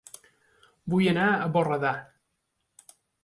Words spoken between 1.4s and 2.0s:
a Borredà